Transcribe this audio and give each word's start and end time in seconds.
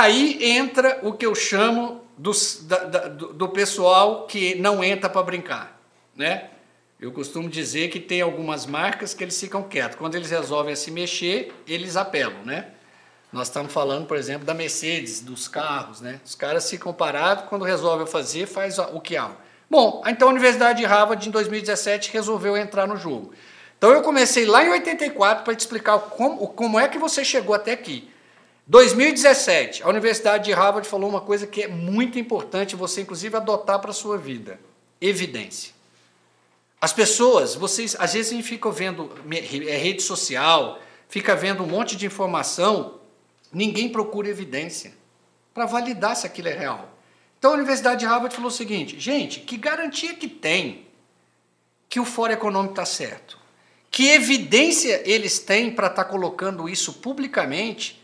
Aí 0.00 0.38
entra 0.42 0.98
o 1.02 1.12
que 1.12 1.26
eu 1.26 1.34
chamo 1.34 2.00
dos, 2.16 2.62
da, 2.62 2.84
da, 2.84 3.08
do, 3.08 3.34
do 3.34 3.48
pessoal 3.50 4.26
que 4.26 4.54
não 4.54 4.82
entra 4.82 5.10
para 5.10 5.22
brincar, 5.22 5.78
né? 6.16 6.48
Eu 6.98 7.12
costumo 7.12 7.50
dizer 7.50 7.90
que 7.90 8.00
tem 8.00 8.22
algumas 8.22 8.64
marcas 8.64 9.12
que 9.12 9.22
eles 9.22 9.38
ficam 9.38 9.62
quietos. 9.62 9.98
Quando 9.98 10.14
eles 10.14 10.30
resolvem 10.30 10.74
se 10.74 10.90
mexer, 10.90 11.52
eles 11.68 11.96
apelam, 11.96 12.42
né? 12.46 12.68
Nós 13.30 13.48
estamos 13.48 13.74
falando, 13.74 14.06
por 14.06 14.16
exemplo, 14.16 14.46
da 14.46 14.54
Mercedes, 14.54 15.20
dos 15.20 15.46
carros, 15.48 16.00
né? 16.00 16.18
Os 16.24 16.34
caras 16.34 16.70
ficam 16.70 16.94
parados, 16.94 17.44
quando 17.50 17.66
resolvem 17.66 18.06
fazer, 18.06 18.46
faz 18.46 18.78
o 18.78 19.00
que 19.00 19.18
há. 19.18 19.30
Bom, 19.68 20.02
então 20.06 20.28
a 20.28 20.30
Universidade 20.30 20.78
de 20.78 20.86
Harvard, 20.86 21.28
em 21.28 21.30
2017, 21.30 22.10
resolveu 22.10 22.56
entrar 22.56 22.86
no 22.86 22.96
jogo. 22.96 23.34
Então 23.76 23.90
eu 23.90 24.00
comecei 24.00 24.46
lá 24.46 24.64
em 24.64 24.70
84 24.70 25.44
para 25.44 25.54
te 25.54 25.60
explicar 25.60 25.98
como, 25.98 26.48
como 26.48 26.80
é 26.80 26.88
que 26.88 26.98
você 26.98 27.22
chegou 27.22 27.54
até 27.54 27.72
aqui. 27.72 28.10
2017, 28.70 29.82
a 29.82 29.88
Universidade 29.88 30.44
de 30.44 30.52
Harvard 30.52 30.86
falou 30.86 31.10
uma 31.10 31.20
coisa 31.20 31.44
que 31.44 31.64
é 31.64 31.66
muito 31.66 32.20
importante 32.20 32.76
você, 32.76 33.00
inclusive, 33.00 33.36
adotar 33.36 33.80
para 33.80 33.90
a 33.90 33.92
sua 33.92 34.16
vida: 34.16 34.60
evidência. 35.00 35.74
As 36.80 36.92
pessoas, 36.92 37.56
vocês 37.56 37.96
às 37.98 38.12
vezes 38.12 38.46
ficam 38.46 38.70
vendo 38.70 39.10
é, 39.28 39.76
rede 39.76 40.02
social, 40.02 40.80
fica 41.08 41.34
vendo 41.34 41.64
um 41.64 41.66
monte 41.66 41.96
de 41.96 42.06
informação, 42.06 43.00
ninguém 43.52 43.88
procura 43.88 44.28
evidência 44.28 44.94
para 45.52 45.66
validar 45.66 46.14
se 46.14 46.24
aquilo 46.24 46.46
é 46.46 46.56
real. 46.56 46.96
Então 47.40 47.50
a 47.50 47.54
Universidade 47.54 47.98
de 47.98 48.06
Harvard 48.06 48.32
falou 48.32 48.52
o 48.52 48.54
seguinte: 48.54 49.00
gente, 49.00 49.40
que 49.40 49.56
garantia 49.56 50.14
que 50.14 50.28
tem 50.28 50.86
que 51.88 51.98
o 51.98 52.04
Fórum 52.04 52.34
Econômico 52.34 52.74
está 52.74 52.86
certo? 52.86 53.36
Que 53.90 54.10
evidência 54.10 55.02
eles 55.04 55.40
têm 55.40 55.72
para 55.72 55.88
estar 55.88 56.04
tá 56.04 56.08
colocando 56.08 56.68
isso 56.68 56.92
publicamente 56.92 57.99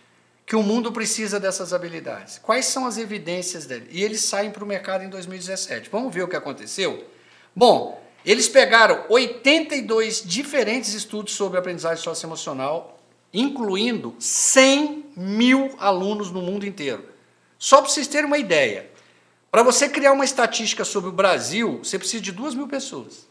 que 0.47 0.55
o 0.55 0.63
mundo 0.63 0.93
precisa 0.93 1.41
dessas 1.41 1.73
habilidades? 1.73 2.39
Quais 2.39 2.67
são 2.67 2.87
as 2.87 2.97
evidências 2.97 3.67
dele? 3.67 3.89
E 3.91 4.05
eles 4.05 4.21
saem 4.21 4.53
para 4.53 4.63
o 4.63 4.67
mercado 4.67 5.03
em 5.03 5.09
2017. 5.09 5.91
Vamos 5.91 6.15
ver 6.15 6.23
o 6.23 6.29
que 6.29 6.37
aconteceu? 6.37 7.05
Bom, 7.55 8.01
eles 8.25 8.49
pegaram 8.49 9.05
82 9.09 10.23
diferentes 10.25 10.95
estudos 10.95 11.35
sobre 11.35 11.59
aprendizagem 11.59 12.03
socioemocional, 12.03 13.01
incluindo 13.35 14.15
100 14.21 15.07
mil 15.17 15.75
alunos 15.79 16.31
no 16.31 16.41
mundo 16.41 16.65
inteiro. 16.65 17.05
Só 17.59 17.83
para 17.83 17.91
vocês 17.91 18.07
terem 18.07 18.27
uma 18.27 18.39
ideia, 18.39 18.89
para 19.51 19.65
você 19.65 19.89
criar 19.89 20.13
uma 20.13 20.25
estatística 20.25 20.85
sobre 20.85 21.11
o 21.11 21.13
Brasil, 21.13 21.79
você 21.83 21.99
precisa 21.99 22.23
de 22.23 22.31
duas 22.31 22.55
mil 22.55 22.69
pessoas. 22.69 23.27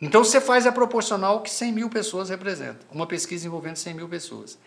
Então 0.00 0.22
você 0.22 0.40
faz 0.40 0.66
a 0.66 0.70
proporcional 0.70 1.40
que 1.40 1.50
100 1.50 1.72
mil 1.72 1.88
pessoas 1.88 2.28
representam, 2.28 2.86
uma 2.92 3.06
pesquisa 3.06 3.46
envolvendo 3.46 3.76
100 3.76 3.94
mil 3.94 4.08
pessoas. 4.08 4.58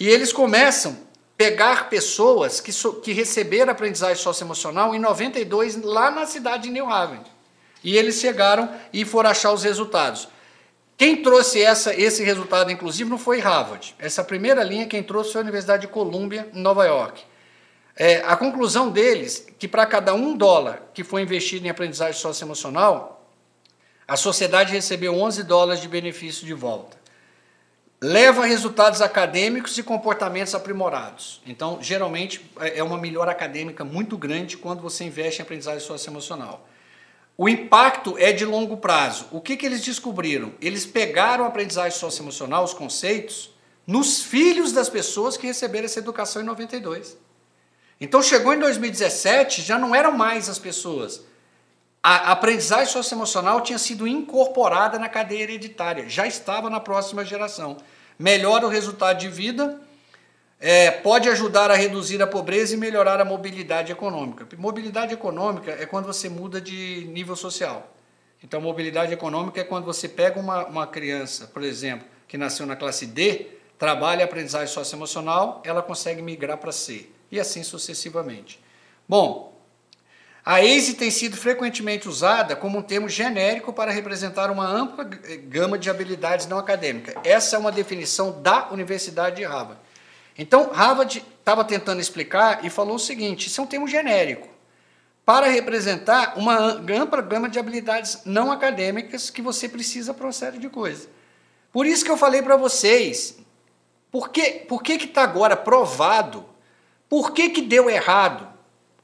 E 0.00 0.08
eles 0.08 0.32
começam 0.32 0.92
a 0.92 0.96
pegar 1.36 1.90
pessoas 1.90 2.58
que, 2.58 2.72
so, 2.72 2.94
que 2.94 3.12
receberam 3.12 3.70
aprendizagem 3.70 4.22
socioemocional 4.22 4.94
em 4.94 4.98
92 4.98 5.82
lá 5.82 6.10
na 6.10 6.24
cidade 6.24 6.64
de 6.64 6.70
New 6.70 6.88
Haven. 6.88 7.20
E 7.84 7.98
eles 7.98 8.18
chegaram 8.18 8.70
e 8.94 9.04
foram 9.04 9.28
achar 9.28 9.52
os 9.52 9.62
resultados. 9.62 10.26
Quem 10.96 11.22
trouxe 11.22 11.62
essa, 11.62 11.94
esse 11.94 12.24
resultado, 12.24 12.70
inclusive, 12.70 13.08
não 13.08 13.18
foi 13.18 13.40
Harvard. 13.40 13.94
Essa 13.98 14.24
primeira 14.24 14.62
linha, 14.62 14.86
quem 14.86 15.02
trouxe 15.02 15.32
foi 15.32 15.42
a 15.42 15.44
Universidade 15.44 15.82
de 15.82 15.88
Columbia, 15.88 16.48
em 16.54 16.60
Nova 16.60 16.84
York. 16.86 17.22
É, 17.94 18.22
a 18.26 18.36
conclusão 18.36 18.90
deles 18.90 19.46
que 19.58 19.68
para 19.68 19.84
cada 19.84 20.14
um 20.14 20.34
dólar 20.34 20.90
que 20.94 21.04
foi 21.04 21.22
investido 21.22 21.66
em 21.66 21.70
aprendizagem 21.70 22.18
socioemocional, 22.18 23.26
a 24.08 24.16
sociedade 24.16 24.72
recebeu 24.72 25.14
11 25.14 25.42
dólares 25.42 25.82
de 25.82 25.88
benefício 25.88 26.46
de 26.46 26.54
volta. 26.54 26.99
Leva 28.02 28.44
a 28.44 28.46
resultados 28.46 29.02
acadêmicos 29.02 29.76
e 29.76 29.82
comportamentos 29.82 30.54
aprimorados. 30.54 31.42
Então, 31.46 31.78
geralmente, 31.82 32.40
é, 32.58 32.78
é 32.78 32.82
uma 32.82 32.96
melhora 32.96 33.30
acadêmica 33.30 33.84
muito 33.84 34.16
grande 34.16 34.56
quando 34.56 34.80
você 34.80 35.04
investe 35.04 35.40
em 35.40 35.44
aprendizagem 35.44 35.86
socioemocional. 35.86 36.66
O 37.36 37.46
impacto 37.46 38.16
é 38.16 38.32
de 38.32 38.46
longo 38.46 38.78
prazo. 38.78 39.26
O 39.30 39.40
que, 39.40 39.54
que 39.54 39.66
eles 39.66 39.82
descobriram? 39.82 40.54
Eles 40.62 40.86
pegaram 40.86 41.44
a 41.44 41.48
aprendizagem 41.48 41.98
socioemocional, 41.98 42.64
os 42.64 42.72
conceitos, 42.72 43.50
nos 43.86 44.22
filhos 44.22 44.72
das 44.72 44.88
pessoas 44.88 45.36
que 45.36 45.46
receberam 45.46 45.84
essa 45.84 45.98
educação 45.98 46.40
em 46.40 46.44
92. 46.46 47.18
Então 48.00 48.22
chegou 48.22 48.54
em 48.54 48.58
2017, 48.58 49.60
já 49.60 49.78
não 49.78 49.94
eram 49.94 50.12
mais 50.12 50.48
as 50.48 50.58
pessoas. 50.58 51.22
A 52.02 52.32
aprendizagem 52.32 52.86
socioemocional 52.86 53.60
tinha 53.60 53.78
sido 53.78 54.06
incorporada 54.06 54.98
na 54.98 55.08
cadeia 55.08 55.42
hereditária, 55.42 56.08
já 56.08 56.26
estava 56.26 56.70
na 56.70 56.80
próxima 56.80 57.24
geração. 57.24 57.76
Melhora 58.18 58.66
o 58.66 58.70
resultado 58.70 59.18
de 59.18 59.28
vida, 59.28 59.80
é, 60.58 60.90
pode 60.90 61.28
ajudar 61.28 61.70
a 61.70 61.74
reduzir 61.74 62.22
a 62.22 62.26
pobreza 62.26 62.74
e 62.74 62.76
melhorar 62.76 63.20
a 63.20 63.24
mobilidade 63.24 63.92
econômica. 63.92 64.46
Mobilidade 64.58 65.12
econômica 65.12 65.72
é 65.72 65.86
quando 65.86 66.06
você 66.06 66.28
muda 66.28 66.60
de 66.60 67.06
nível 67.10 67.36
social. 67.36 67.94
Então, 68.42 68.60
mobilidade 68.60 69.12
econômica 69.12 69.60
é 69.60 69.64
quando 69.64 69.84
você 69.84 70.08
pega 70.08 70.40
uma, 70.40 70.66
uma 70.66 70.86
criança, 70.86 71.46
por 71.46 71.62
exemplo, 71.62 72.06
que 72.26 72.38
nasceu 72.38 72.64
na 72.66 72.76
classe 72.76 73.06
D, 73.06 73.46
trabalha 73.78 74.24
aprendizagem 74.24 74.68
socioemocional, 74.68 75.62
ela 75.64 75.82
consegue 75.82 76.22
migrar 76.22 76.58
para 76.58 76.72
C 76.72 77.08
e 77.30 77.40
assim 77.40 77.62
sucessivamente. 77.62 78.62
Bom, 79.08 79.49
a 80.44 80.60
ACE 80.60 80.94
tem 80.94 81.10
sido 81.10 81.36
frequentemente 81.36 82.08
usada 82.08 82.56
como 82.56 82.78
um 82.78 82.82
termo 82.82 83.08
genérico 83.08 83.72
para 83.72 83.90
representar 83.90 84.50
uma 84.50 84.66
ampla 84.66 85.04
gama 85.04 85.78
de 85.78 85.90
habilidades 85.90 86.46
não 86.46 86.58
acadêmicas. 86.58 87.14
Essa 87.24 87.56
é 87.56 87.58
uma 87.58 87.70
definição 87.70 88.40
da 88.40 88.70
Universidade 88.70 89.36
de 89.36 89.44
Harvard. 89.44 89.80
Então, 90.38 90.70
Harvard 90.72 91.24
estava 91.38 91.64
tentando 91.64 92.00
explicar 92.00 92.64
e 92.64 92.70
falou 92.70 92.96
o 92.96 92.98
seguinte: 92.98 93.48
isso 93.48 93.60
é 93.60 93.64
um 93.64 93.66
termo 93.66 93.86
genérico 93.86 94.48
para 95.24 95.46
representar 95.46 96.36
uma 96.36 96.56
ampla 96.56 97.20
gama 97.20 97.48
de 97.48 97.58
habilidades 97.58 98.20
não 98.24 98.50
acadêmicas 98.50 99.30
que 99.30 99.42
você 99.42 99.68
precisa 99.68 100.14
para 100.14 100.26
uma 100.26 100.32
série 100.32 100.58
de 100.58 100.68
coisas. 100.68 101.08
Por 101.72 101.86
isso 101.86 102.04
que 102.04 102.10
eu 102.10 102.16
falei 102.16 102.42
para 102.42 102.56
vocês, 102.56 103.38
por 104.10 104.30
que 104.30 104.64
por 104.68 104.82
que 104.82 104.92
está 104.92 105.22
agora 105.22 105.56
provado 105.56 106.50
por 107.10 107.32
que, 107.32 107.50
que 107.50 107.60
deu 107.60 107.90
errado? 107.90 108.48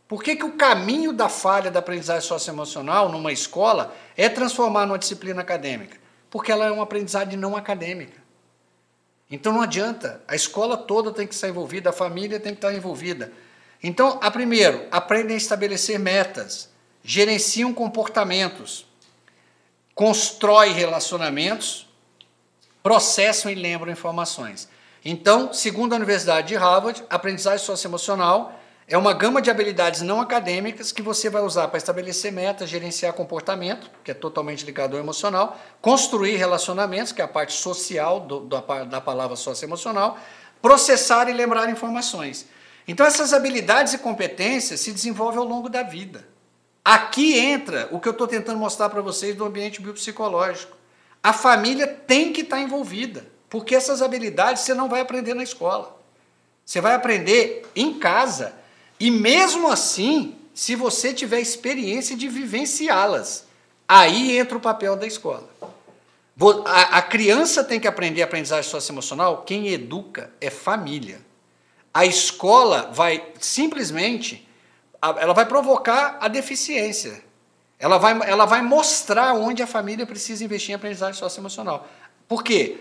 Por 0.09 0.23
que, 0.23 0.37
que 0.37 0.45
o 0.45 0.53
caminho 0.53 1.13
da 1.13 1.29
falha 1.29 1.71
da 1.71 1.81
aprendizagem 1.81 2.27
socioemocional 2.27 3.09
numa 3.09 3.33
escola 3.33 3.95
é 4.17 4.29
transformar 4.29 4.87
numa 4.87 4.99
disciplina 4.99 5.41
acadêmica? 5.41 5.99
Porque 6.31 6.53
ela 6.53 6.67
é 6.67 6.71
uma 6.71 6.85
aprendizagem 6.85 7.37
não 7.37 7.57
acadêmica. 7.57 8.25
Então 9.29 9.53
não 9.53 9.63
adianta, 9.63 10.23
a 10.29 10.37
escola 10.37 10.77
toda 10.77 11.13
tem 11.13 11.27
que 11.27 11.35
estar 11.35 11.49
envolvida, 11.49 11.91
a 11.91 11.93
família 11.93 12.39
tem 12.39 12.53
que 12.53 12.59
estar 12.59 12.73
envolvida. 12.73 13.33
Então, 13.83 14.19
a 14.23 14.31
primeiro, 14.31 14.87
aprendem 14.91 15.35
a 15.35 15.37
estabelecer 15.37 15.99
metas, 15.99 16.69
gerenciam 17.03 17.75
comportamentos, 17.75 18.87
constroem 19.95 20.73
relacionamentos, 20.73 21.89
processam 22.83 23.51
e 23.51 23.55
lembram 23.55 23.91
informações. 23.91 24.69
Então, 25.05 25.53
segundo 25.53 25.93
a 25.93 25.97
Universidade 25.97 26.49
de 26.49 26.55
Harvard, 26.55 27.03
aprendizagem 27.11 27.65
socioemocional 27.65 28.61
é 28.89 28.97
uma 28.97 29.13
gama 29.13 29.43
de 29.43 29.51
habilidades 29.51 30.03
não 30.03 30.21
acadêmicas 30.21 30.93
que 30.93 31.03
você 31.03 31.29
vai 31.29 31.43
usar 31.43 31.69
para 31.69 31.79
estabelecer 31.79 32.33
metas, 32.33 32.69
gerenciar 32.69 33.13
comportamento, 33.13 33.91
que 34.05 34.11
é 34.11 34.15
totalmente 34.15 34.65
ligado 34.65 34.95
ao 34.95 35.03
emocional, 35.03 35.59
construir 35.81 36.37
relacionamentos, 36.37 37.13
que 37.13 37.21
é 37.21 37.25
a 37.25 37.29
parte 37.29 37.53
social 37.53 38.21
do, 38.21 38.41
da, 38.41 38.61
da 38.85 39.01
palavra 39.01 39.35
socioemocional, 39.35 40.17
processar 40.63 41.29
e 41.29 41.33
lembrar 41.33 41.69
informações. 41.69 42.47
Então, 42.87 43.05
essas 43.05 43.33
habilidades 43.33 43.95
e 43.95 43.99
competências 43.99 44.81
se 44.81 44.93
desenvolvem 44.93 45.41
ao 45.41 45.45
longo 45.45 45.69
da 45.69 45.83
vida. 45.83 46.27
Aqui 46.85 47.37
entra 47.37 47.89
o 47.91 47.99
que 47.99 48.07
eu 48.07 48.13
estou 48.13 48.29
tentando 48.29 48.59
mostrar 48.59 48.89
para 48.89 49.03
vocês 49.03 49.35
do 49.35 49.45
ambiente 49.45 49.83
biopsicológico. 49.83 50.77
A 51.21 51.33
família 51.33 51.89
tem 51.89 52.33
que 52.33 52.43
estar 52.43 52.61
envolvida. 52.61 53.27
Porque 53.49 53.75
essas 53.75 54.03
habilidades 54.03 54.63
você 54.63 54.75
não 54.75 54.89
vai 54.89 55.01
aprender 55.01 55.35
na 55.35 55.43
escola. 55.43 55.97
Você 56.65 56.81
vai 56.81 56.95
aprender 56.95 57.65
em 57.75 57.95
casa. 57.99 58.55
E 58.99 59.11
mesmo 59.11 59.69
assim, 59.69 60.37
se 60.55 60.75
você 60.75 61.13
tiver 61.13 61.41
experiência 61.41 62.17
de 62.17 62.29
vivenciá-las, 62.29 63.47
aí 63.87 64.39
entra 64.39 64.57
o 64.57 64.61
papel 64.61 64.97
da 64.97 65.07
escola. 65.07 65.49
A, 66.67 67.01
criança 67.01 67.65
tem 67.65 67.81
que 67.81 67.89
aprender 67.89 68.23
aprendizagem 68.23 68.71
socioemocional, 68.71 69.43
quem 69.43 69.69
educa 69.69 70.31
é 70.41 70.51
família. 70.51 71.21
A 71.93 72.05
escola 72.05 72.91
vai 72.93 73.33
simplesmente, 73.41 74.47
ela 75.01 75.33
vai 75.33 75.47
provocar 75.47 76.19
a 76.21 76.29
deficiência. 76.29 77.25
Ela 77.79 77.99
vai, 77.99 78.19
ela 78.29 78.45
vai 78.45 78.63
mostrar 78.63 79.35
onde 79.35 79.63
a 79.63 79.67
família 79.67 80.07
precisa 80.07 80.45
investir 80.45 80.73
em 80.73 80.75
aprendizagem 80.75 81.19
socioemocional. 81.19 81.87
Por 82.29 82.43
quê? 82.43 82.79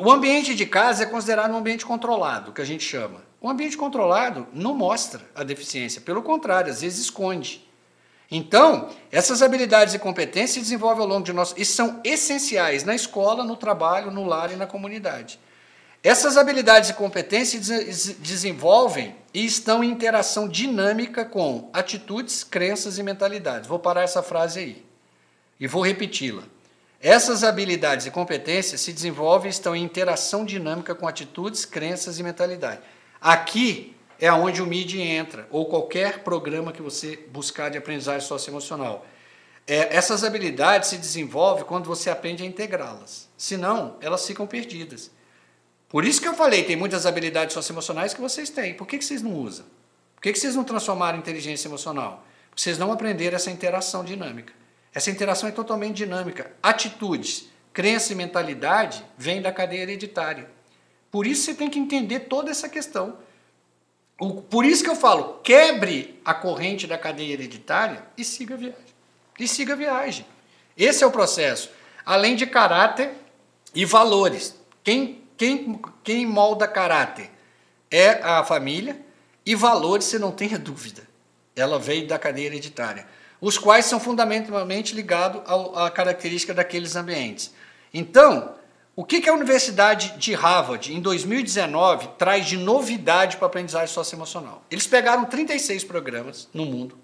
O 0.00 0.10
ambiente 0.10 0.54
de 0.54 0.66
casa 0.66 1.04
é 1.04 1.06
considerado 1.06 1.52
um 1.52 1.56
ambiente 1.56 1.86
controlado, 1.86 2.52
que 2.52 2.60
a 2.60 2.64
gente 2.64 2.82
chama. 2.82 3.22
O 3.40 3.48
ambiente 3.48 3.76
controlado 3.76 4.48
não 4.52 4.74
mostra 4.74 5.20
a 5.34 5.44
deficiência, 5.44 6.00
pelo 6.00 6.22
contrário, 6.22 6.72
às 6.72 6.80
vezes 6.80 6.98
esconde. 6.98 7.64
Então, 8.28 8.90
essas 9.12 9.42
habilidades 9.42 9.94
e 9.94 9.98
competências 9.98 10.50
se 10.50 10.60
desenvolvem 10.60 11.02
ao 11.02 11.08
longo 11.08 11.24
de 11.24 11.32
nosso 11.32 11.54
e 11.56 11.64
são 11.64 12.00
essenciais 12.04 12.84
na 12.84 12.94
escola, 12.94 13.44
no 13.44 13.56
trabalho, 13.56 14.10
no 14.10 14.24
lar 14.24 14.52
e 14.52 14.56
na 14.56 14.66
comunidade. 14.66 15.38
Essas 16.02 16.36
habilidades 16.36 16.90
e 16.90 16.94
competências 16.94 18.16
desenvolvem 18.18 19.14
e 19.34 19.44
estão 19.44 19.84
em 19.84 19.90
interação 19.90 20.48
dinâmica 20.48 21.24
com 21.24 21.68
atitudes, 21.72 22.42
crenças 22.42 22.98
e 22.98 23.02
mentalidades. 23.02 23.68
Vou 23.68 23.78
parar 23.78 24.02
essa 24.02 24.22
frase 24.22 24.60
aí 24.60 24.86
e 25.58 25.66
vou 25.66 25.82
repeti-la. 25.82 26.42
Essas 27.02 27.42
habilidades 27.42 28.04
e 28.04 28.10
competências 28.10 28.82
se 28.82 28.92
desenvolvem 28.92 29.48
e 29.48 29.50
estão 29.50 29.74
em 29.74 29.82
interação 29.82 30.44
dinâmica 30.44 30.94
com 30.94 31.08
atitudes, 31.08 31.64
crenças 31.64 32.18
e 32.18 32.22
mentalidade. 32.22 32.82
Aqui 33.18 33.96
é 34.18 34.30
onde 34.30 34.60
o 34.60 34.66
MID 34.66 35.00
entra, 35.00 35.48
ou 35.50 35.64
qualquer 35.64 36.18
programa 36.18 36.72
que 36.72 36.82
você 36.82 37.16
buscar 37.32 37.70
de 37.70 37.78
aprendizagem 37.78 38.28
socioemocional. 38.28 39.06
É, 39.66 39.96
essas 39.96 40.22
habilidades 40.24 40.90
se 40.90 40.98
desenvolvem 40.98 41.64
quando 41.64 41.86
você 41.86 42.10
aprende 42.10 42.42
a 42.42 42.46
integrá-las. 42.46 43.30
Senão, 43.34 43.96
elas 44.02 44.26
ficam 44.26 44.46
perdidas. 44.46 45.10
Por 45.88 46.04
isso 46.04 46.20
que 46.20 46.28
eu 46.28 46.34
falei, 46.34 46.64
tem 46.64 46.76
muitas 46.76 47.06
habilidades 47.06 47.54
socioemocionais 47.54 48.12
que 48.12 48.20
vocês 48.20 48.50
têm. 48.50 48.74
Por 48.74 48.86
que, 48.86 48.98
que 48.98 49.04
vocês 49.06 49.22
não 49.22 49.34
usam? 49.36 49.64
Por 50.16 50.22
que, 50.22 50.34
que 50.34 50.38
vocês 50.38 50.54
não 50.54 50.64
transformaram 50.64 51.18
inteligência 51.18 51.66
emocional? 51.66 52.26
Porque 52.50 52.60
vocês 52.60 52.76
não 52.76 52.92
aprenderam 52.92 53.36
essa 53.36 53.50
interação 53.50 54.04
dinâmica. 54.04 54.59
Essa 54.92 55.10
interação 55.10 55.48
é 55.48 55.52
totalmente 55.52 55.96
dinâmica. 55.96 56.52
Atitudes, 56.62 57.48
crença 57.72 58.12
e 58.12 58.16
mentalidade 58.16 59.04
vêm 59.16 59.40
da 59.40 59.52
cadeia 59.52 59.82
hereditária. 59.82 60.50
Por 61.10 61.26
isso 61.26 61.44
você 61.44 61.54
tem 61.54 61.70
que 61.70 61.78
entender 61.78 62.20
toda 62.20 62.50
essa 62.50 62.68
questão. 62.68 63.18
Por 64.50 64.64
isso 64.64 64.84
que 64.84 64.90
eu 64.90 64.96
falo, 64.96 65.40
quebre 65.42 66.20
a 66.24 66.34
corrente 66.34 66.86
da 66.86 66.98
cadeia 66.98 67.32
hereditária 67.32 68.04
e 68.16 68.24
siga 68.24 68.54
a 68.54 68.58
viagem. 68.58 68.94
E 69.38 69.48
siga 69.48 69.72
a 69.72 69.76
viagem. 69.76 70.26
Esse 70.76 71.02
é 71.02 71.06
o 71.06 71.10
processo. 71.10 71.70
Além 72.04 72.36
de 72.36 72.46
caráter 72.46 73.12
e 73.74 73.84
valores. 73.84 74.54
Quem 74.84 75.20
quem, 75.40 75.80
quem 76.04 76.26
molda 76.26 76.68
caráter 76.68 77.30
é 77.90 78.10
a 78.22 78.44
família 78.44 79.00
e 79.46 79.54
valores, 79.54 80.04
você 80.04 80.18
não 80.18 80.32
tenha 80.32 80.58
dúvida. 80.58 81.02
Ela 81.56 81.78
veio 81.78 82.06
da 82.06 82.18
cadeia 82.18 82.44
hereditária, 82.44 83.08
os 83.40 83.56
quais 83.56 83.86
são 83.86 83.98
fundamentalmente 83.98 84.94
ligados 84.94 85.42
à 85.74 85.90
característica 85.90 86.52
daqueles 86.52 86.96
ambientes. 86.96 87.52
Então, 87.92 88.54
o 88.94 89.04
que, 89.04 89.20
que 89.20 89.28
a 89.28 89.32
Universidade 89.32 90.18
de 90.18 90.34
Harvard, 90.34 90.94
em 90.94 91.00
2019, 91.00 92.08
traz 92.18 92.46
de 92.46 92.56
novidade 92.56 93.36
para 93.36 93.46
a 93.46 93.48
aprendizagem 93.48 93.88
socioemocional? 93.88 94.62
Eles 94.70 94.86
pegaram 94.86 95.24
36 95.24 95.84
programas 95.84 96.48
no 96.52 96.66
mundo 96.66 96.98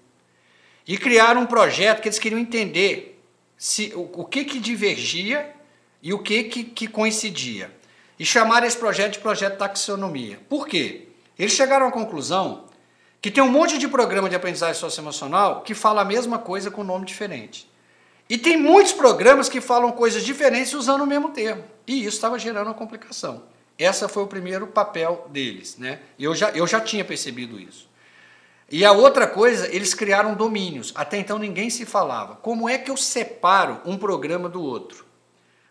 e 0.87 0.97
criaram 0.97 1.41
um 1.41 1.45
projeto 1.45 2.01
que 2.01 2.07
eles 2.07 2.19
queriam 2.19 2.39
entender 2.39 3.19
se, 3.57 3.91
o, 3.95 4.21
o 4.21 4.25
que, 4.25 4.45
que 4.45 4.59
divergia 4.59 5.53
e 6.01 6.13
o 6.13 6.19
que, 6.19 6.43
que, 6.43 6.63
que 6.63 6.87
coincidia 6.87 7.71
e 8.19 8.25
chamaram 8.25 8.65
esse 8.65 8.77
projeto 8.77 9.13
de 9.13 9.19
projeto 9.19 9.57
taxonomia. 9.57 10.39
Por 10.49 10.67
quê? 10.67 11.07
Eles 11.37 11.53
chegaram 11.53 11.87
à 11.87 11.91
conclusão 11.91 12.65
que 13.21 13.31
tem 13.31 13.43
um 13.43 13.49
monte 13.49 13.77
de 13.77 13.87
programa 13.87 14.29
de 14.29 14.35
aprendizagem 14.35 14.79
socioemocional 14.79 15.61
que 15.61 15.73
fala 15.73 16.01
a 16.01 16.05
mesma 16.05 16.37
coisa 16.37 16.69
com 16.69 16.83
nome 16.83 17.05
diferente. 17.05 17.69
E 18.29 18.37
tem 18.37 18.57
muitos 18.57 18.93
programas 18.93 19.47
que 19.47 19.61
falam 19.61 19.91
coisas 19.91 20.23
diferentes 20.23 20.73
usando 20.73 21.01
o 21.01 21.07
mesmo 21.07 21.29
termo. 21.29 21.63
E 21.85 21.99
isso 21.99 22.17
estava 22.17 22.37
gerando 22.37 22.67
uma 22.67 22.73
complicação. 22.73 23.43
Esse 23.77 24.07
foi 24.07 24.23
o 24.23 24.27
primeiro 24.27 24.67
papel 24.67 25.27
deles. 25.29 25.77
Né? 25.77 25.99
Eu, 26.19 26.35
já, 26.35 26.49
eu 26.49 26.67
já 26.67 26.81
tinha 26.81 27.05
percebido 27.05 27.59
isso. 27.59 27.87
E 28.69 28.83
a 28.83 28.91
outra 28.91 29.25
coisa, 29.25 29.73
eles 29.73 29.93
criaram 29.93 30.35
domínios. 30.35 30.91
Até 30.93 31.17
então 31.17 31.39
ninguém 31.39 31.69
se 31.69 31.85
falava. 31.85 32.35
Como 32.35 32.67
é 32.67 32.77
que 32.77 32.91
eu 32.91 32.97
separo 32.97 33.79
um 33.85 33.97
programa 33.97 34.49
do 34.49 34.61
outro? 34.61 35.05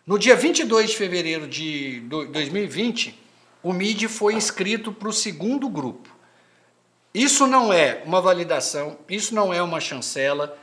No 0.06 0.18
dia 0.18 0.34
22 0.34 0.90
de 0.90 0.96
fevereiro 0.96 1.46
de 1.46 2.00
2020, 2.00 3.20
o 3.62 3.72
MID 3.72 4.08
foi 4.08 4.34
inscrito 4.34 4.92
para 4.92 5.08
o 5.08 5.12
segundo 5.12 5.68
grupo. 5.68 6.15
Isso 7.16 7.46
não 7.46 7.72
é 7.72 8.02
uma 8.04 8.20
validação, 8.20 8.98
isso 9.08 9.34
não 9.34 9.50
é 9.50 9.62
uma 9.62 9.80
chancela. 9.80 10.54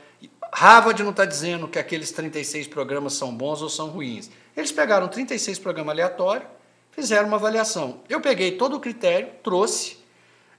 Harvard 0.52 1.02
não 1.02 1.10
está 1.10 1.24
dizendo 1.24 1.66
que 1.66 1.80
aqueles 1.80 2.12
36 2.12 2.68
programas 2.68 3.14
são 3.14 3.34
bons 3.34 3.60
ou 3.60 3.68
são 3.68 3.88
ruins. 3.88 4.30
Eles 4.56 4.70
pegaram 4.70 5.08
36 5.08 5.58
programas 5.58 5.90
aleatórios, 5.94 6.48
fizeram 6.92 7.26
uma 7.26 7.38
avaliação. 7.38 8.02
Eu 8.08 8.20
peguei 8.20 8.52
todo 8.52 8.76
o 8.76 8.80
critério, 8.80 9.30
trouxe 9.42 9.96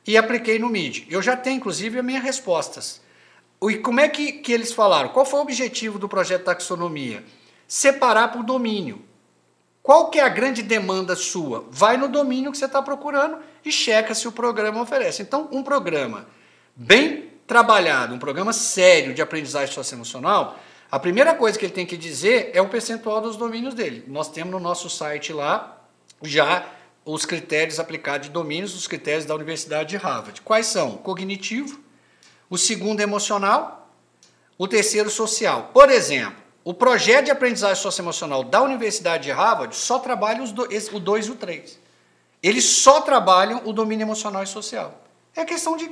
e 0.05 0.17
apliquei 0.17 0.59
no 0.59 0.67
MID. 0.67 1.07
Eu 1.09 1.21
já 1.21 1.37
tenho, 1.37 1.55
inclusive, 1.55 1.97
as 1.97 2.03
minhas 2.03 2.23
respostas. 2.23 2.99
E 3.63 3.75
como 3.77 4.01
é 4.01 4.09
que, 4.09 4.33
que 4.33 4.51
eles 4.51 4.73
falaram? 4.73 5.07
Qual 5.13 5.25
foi 5.25 5.39
o 5.39 5.43
objetivo 5.43 5.97
do 5.97 6.09
projeto 6.09 6.43
Taxonomia? 6.43 7.23
separar 7.67 8.29
por 8.29 8.43
domínio. 8.43 9.01
Qual 9.85 10.09
que 10.09 10.19
é 10.19 10.23
a 10.23 10.29
grande 10.29 10.63
demanda 10.63 11.15
sua? 11.15 11.63
Vai 11.69 11.95
no 11.95 12.07
domínio 12.07 12.51
que 12.51 12.57
você 12.57 12.65
está 12.65 12.81
procurando 12.81 13.37
e 13.63 13.71
checa 13.71 14.15
se 14.15 14.27
o 14.27 14.31
programa 14.31 14.81
oferece. 14.81 15.21
Então, 15.21 15.47
um 15.51 15.61
programa 15.61 16.25
bem 16.75 17.29
trabalhado, 17.45 18.15
um 18.15 18.17
programa 18.17 18.51
sério 18.51 19.13
de 19.13 19.21
aprendizagem 19.21 19.71
socioemocional, 19.71 20.57
a 20.89 20.97
primeira 20.97 21.35
coisa 21.35 21.59
que 21.59 21.65
ele 21.65 21.71
tem 21.71 21.85
que 21.85 21.95
dizer 21.97 22.49
é 22.55 22.59
o 22.59 22.67
percentual 22.67 23.21
dos 23.21 23.37
domínios 23.37 23.75
dele. 23.75 24.03
Nós 24.07 24.27
temos 24.27 24.51
no 24.51 24.59
nosso 24.59 24.89
site 24.89 25.31
lá 25.31 25.79
já 26.19 26.65
os 27.05 27.23
critérios 27.23 27.79
aplicados 27.79 28.25
de 28.25 28.33
domínios, 28.33 28.73
os 28.73 28.87
critérios 28.87 29.25
da 29.25 29.35
Universidade 29.35 29.89
de 29.89 29.97
Harvard. 29.97 30.41
Quais 30.41 30.65
são? 30.65 30.97
Cognitivo, 30.97 31.79
o 32.49 32.57
segundo 32.57 33.01
emocional, 33.01 33.87
o 34.57 34.67
terceiro 34.67 35.11
social. 35.11 35.69
Por 35.71 35.91
exemplo, 35.91 36.44
o 36.65 36.73
projeto 36.73 37.25
de 37.25 37.31
aprendizagem 37.31 37.81
socioemocional 37.81 38.43
da 38.43 38.59
Universidade 38.63 39.25
de 39.25 39.31
Harvard 39.31 39.75
só 39.75 39.99
trabalha 39.99 40.41
os 40.41 40.51
do, 40.51 40.63
o 40.63 40.99
2 40.99 41.27
e 41.27 41.31
o 41.31 41.35
3. 41.35 41.79
Eles 42.41 42.65
só 42.65 43.01
trabalham 43.01 43.61
o 43.65 43.71
domínio 43.71 44.03
emocional 44.03 44.41
e 44.41 44.47
social. 44.47 44.99
É 45.35 45.45
questão 45.45 45.77
de 45.77 45.87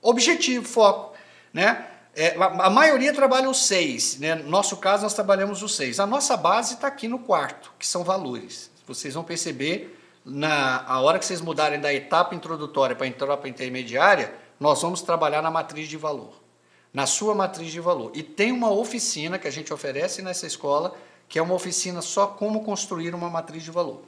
objetivo, 0.00 0.66
foco. 0.66 1.14
Né? 1.54 1.86
É, 2.16 2.36
a, 2.36 2.66
a, 2.66 2.70
maioria 2.70 3.14
trabalha 3.14 3.48
os 3.48 3.64
6. 3.64 4.18
Né? 4.18 4.34
No 4.34 4.50
nosso 4.50 4.76
caso, 4.78 5.04
nós 5.04 5.14
trabalhamos 5.14 5.62
os 5.62 5.76
6. 5.76 6.00
A 6.00 6.06
nossa 6.06 6.36
base 6.36 6.74
está 6.74 6.88
aqui 6.88 7.06
no 7.06 7.20
quarto, 7.20 7.72
que 7.78 7.86
são 7.86 8.02
valores. 8.02 8.72
Vocês 8.84 9.14
vão 9.14 9.22
perceber, 9.22 9.96
na 10.24 10.84
a 10.84 11.00
hora 11.00 11.16
que 11.16 11.24
vocês 11.24 11.40
mudarem 11.40 11.80
da 11.80 11.94
etapa 11.94 12.34
introdutória 12.34 12.96
para 12.96 13.06
a 13.06 13.08
etapa 13.08 13.48
intermediária, 13.48 14.34
nós 14.58 14.82
vamos 14.82 15.00
trabalhar 15.00 15.42
na 15.42 15.50
matriz 15.50 15.88
de 15.88 15.96
valor 15.96 16.41
na 16.92 17.06
sua 17.06 17.34
matriz 17.34 17.72
de 17.72 17.80
valor. 17.80 18.12
E 18.14 18.22
tem 18.22 18.52
uma 18.52 18.70
oficina 18.70 19.38
que 19.38 19.48
a 19.48 19.50
gente 19.50 19.72
oferece 19.72 20.20
nessa 20.20 20.46
escola, 20.46 20.94
que 21.28 21.38
é 21.38 21.42
uma 21.42 21.54
oficina 21.54 22.02
só 22.02 22.26
como 22.26 22.62
construir 22.62 23.14
uma 23.14 23.30
matriz 23.30 23.62
de 23.62 23.70
valor. 23.70 24.02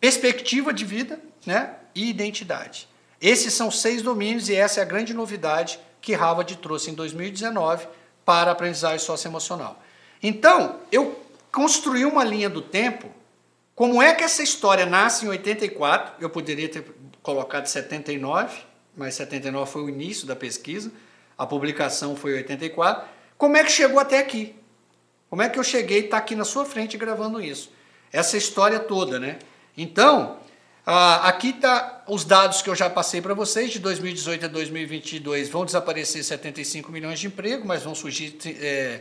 Perspectiva 0.00 0.72
de 0.72 0.84
vida 0.84 1.20
né, 1.44 1.74
e 1.94 2.08
identidade. 2.08 2.88
Esses 3.20 3.52
são 3.54 3.70
seis 3.70 4.02
domínios 4.02 4.48
e 4.48 4.54
essa 4.54 4.80
é 4.80 4.82
a 4.82 4.86
grande 4.86 5.14
novidade 5.14 5.78
que 6.00 6.14
Harvard 6.14 6.56
trouxe 6.56 6.90
em 6.90 6.94
2019 6.94 7.86
para 8.24 8.50
a 8.50 8.52
aprendizagem 8.52 8.98
socioemocional. 8.98 9.80
Então, 10.22 10.80
eu 10.90 11.20
construí 11.50 12.04
uma 12.04 12.24
linha 12.24 12.48
do 12.48 12.60
tempo. 12.60 13.08
Como 13.74 14.02
é 14.02 14.14
que 14.14 14.24
essa 14.24 14.42
história 14.42 14.86
nasce 14.86 15.24
em 15.24 15.28
84? 15.28 16.14
Eu 16.20 16.30
poderia 16.30 16.68
ter 16.68 16.84
colocado 17.22 17.66
79, 17.66 18.60
mas 18.96 19.14
79 19.14 19.70
foi 19.70 19.82
o 19.82 19.88
início 19.88 20.26
da 20.26 20.36
pesquisa 20.36 20.92
a 21.42 21.46
publicação 21.46 22.14
foi 22.14 22.34
em 22.34 22.36
84. 22.36 23.04
Como 23.36 23.56
é 23.56 23.64
que 23.64 23.72
chegou 23.72 23.98
até 23.98 24.18
aqui? 24.18 24.54
Como 25.28 25.42
é 25.42 25.48
que 25.48 25.58
eu 25.58 25.64
cheguei 25.64 26.02
e 26.02 26.04
está 26.04 26.18
aqui 26.18 26.36
na 26.36 26.44
sua 26.44 26.64
frente 26.64 26.96
gravando 26.96 27.40
isso? 27.40 27.72
Essa 28.12 28.36
história 28.36 28.78
toda, 28.78 29.18
né? 29.18 29.40
Então, 29.76 30.38
aqui 30.86 31.48
está 31.48 32.04
os 32.06 32.24
dados 32.24 32.62
que 32.62 32.70
eu 32.70 32.76
já 32.76 32.88
passei 32.88 33.20
para 33.20 33.34
vocês, 33.34 33.72
de 33.72 33.80
2018 33.80 34.44
a 34.44 34.48
2022 34.48 35.48
vão 35.48 35.64
desaparecer 35.64 36.22
75 36.22 36.92
milhões 36.92 37.18
de 37.18 37.26
empregos, 37.26 37.66
mas 37.66 37.82
vão 37.82 37.94
surgir 37.94 38.38
é, 38.46 39.00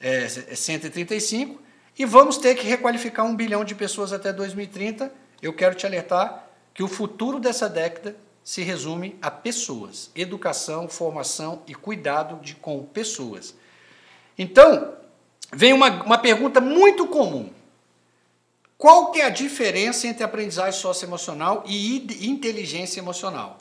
é, 0.00 0.28
135, 0.28 1.60
e 1.98 2.04
vamos 2.04 2.36
ter 2.36 2.54
que 2.54 2.68
requalificar 2.68 3.26
um 3.26 3.34
bilhão 3.34 3.64
de 3.64 3.74
pessoas 3.74 4.12
até 4.12 4.32
2030. 4.32 5.12
Eu 5.42 5.52
quero 5.52 5.74
te 5.74 5.86
alertar 5.86 6.46
que 6.72 6.84
o 6.84 6.88
futuro 6.88 7.40
dessa 7.40 7.68
década 7.68 8.14
se 8.50 8.64
resume 8.64 9.16
a 9.22 9.30
pessoas, 9.30 10.10
educação, 10.12 10.88
formação 10.88 11.62
e 11.68 11.72
cuidado 11.72 12.42
de, 12.42 12.56
com 12.56 12.82
pessoas. 12.82 13.54
Então, 14.36 14.92
vem 15.52 15.72
uma, 15.72 16.02
uma 16.02 16.18
pergunta 16.18 16.60
muito 16.60 17.06
comum. 17.06 17.48
Qual 18.76 19.12
que 19.12 19.20
é 19.20 19.26
a 19.26 19.30
diferença 19.30 20.08
entre 20.08 20.24
aprendizagem 20.24 20.80
socioemocional 20.80 21.62
e 21.64 22.26
inteligência 22.28 22.98
emocional? 22.98 23.56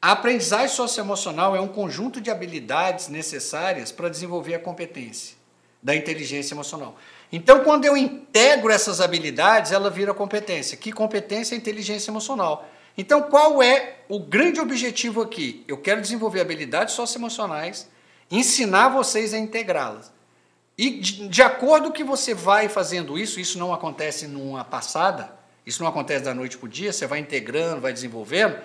A 0.00 0.12
aprendizagem 0.12 0.76
socioemocional 0.76 1.56
é 1.56 1.60
um 1.60 1.66
conjunto 1.66 2.20
de 2.20 2.30
habilidades 2.30 3.08
necessárias 3.08 3.90
para 3.90 4.08
desenvolver 4.08 4.54
a 4.54 4.60
competência 4.60 5.36
da 5.82 5.96
inteligência 5.96 6.54
emocional. 6.54 6.96
Então, 7.32 7.64
quando 7.64 7.84
eu 7.84 7.96
integro 7.96 8.70
essas 8.70 9.00
habilidades, 9.00 9.72
ela 9.72 9.90
vira 9.90 10.14
competência. 10.14 10.76
Que 10.76 10.92
competência 10.92 11.56
é 11.56 11.58
inteligência 11.58 12.12
emocional? 12.12 12.70
Então, 13.00 13.22
qual 13.22 13.62
é 13.62 14.00
o 14.10 14.20
grande 14.20 14.60
objetivo 14.60 15.22
aqui? 15.22 15.64
Eu 15.66 15.78
quero 15.78 16.02
desenvolver 16.02 16.38
habilidades 16.42 16.92
socioemocionais, 16.92 17.88
ensinar 18.30 18.90
vocês 18.90 19.32
a 19.32 19.38
integrá-las. 19.38 20.12
E 20.76 20.90
de, 21.00 21.26
de 21.26 21.42
acordo 21.42 21.92
que 21.92 22.04
você 22.04 22.34
vai 22.34 22.68
fazendo 22.68 23.18
isso, 23.18 23.40
isso 23.40 23.58
não 23.58 23.72
acontece 23.72 24.26
numa 24.26 24.66
passada, 24.66 25.34
Isso 25.64 25.82
não 25.82 25.88
acontece 25.88 26.24
da 26.24 26.34
noite 26.34 26.58
para 26.58 26.66
o 26.66 26.68
dia, 26.68 26.92
você 26.92 27.06
vai 27.06 27.20
integrando, 27.20 27.80
vai 27.80 27.92
desenvolvendo. 27.92 28.58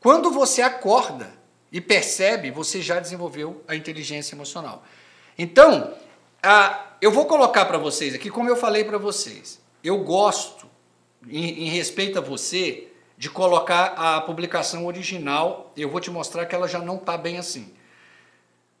Quando 0.00 0.30
você 0.30 0.62
acorda 0.62 1.30
e 1.70 1.78
percebe, 1.78 2.50
você 2.50 2.80
já 2.80 2.98
desenvolveu 2.98 3.62
a 3.68 3.76
inteligência 3.76 4.34
emocional. 4.34 4.84
Então, 5.36 5.92
eu 6.98 7.10
vou 7.10 7.26
colocar 7.26 7.66
para 7.66 7.76
vocês 7.76 8.14
aqui, 8.14 8.30
como 8.30 8.48
eu 8.48 8.56
falei 8.56 8.84
para 8.84 8.96
vocês, 8.96 9.60
eu 9.84 9.98
gosto, 9.98 10.66
em, 11.28 11.66
em 11.66 11.68
respeito 11.68 12.18
a 12.18 12.22
você, 12.22 12.91
de 13.22 13.30
colocar 13.30 13.94
a 13.96 14.20
publicação 14.20 14.84
original. 14.84 15.72
Eu 15.76 15.88
vou 15.88 16.00
te 16.00 16.10
mostrar 16.10 16.44
que 16.44 16.56
ela 16.56 16.66
já 16.66 16.80
não 16.80 16.96
está 16.96 17.16
bem 17.16 17.38
assim. 17.38 17.72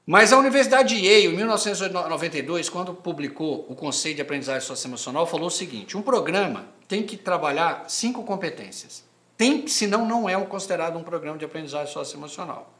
Mas 0.04 0.32
a 0.32 0.36
Universidade 0.36 0.96
de 0.96 1.06
Yale, 1.06 1.26
em 1.26 1.36
1992, 1.36 2.68
quando 2.68 2.92
publicou 2.92 3.64
o 3.68 3.76
Conceito 3.76 4.16
de 4.16 4.22
Aprendizagem 4.22 4.66
Socioemocional, 4.66 5.28
falou 5.28 5.46
o 5.46 5.50
seguinte: 5.50 5.96
um 5.96 6.02
programa 6.02 6.66
tem 6.88 7.04
que 7.04 7.16
trabalhar 7.16 7.84
cinco 7.86 8.24
competências. 8.24 9.04
Tem, 9.36 9.68
senão 9.68 10.04
não 10.04 10.28
é 10.28 10.36
considerado 10.44 10.98
um 10.98 11.04
programa 11.04 11.38
de 11.38 11.44
aprendizagem 11.44 11.92
socioemocional. 11.92 12.74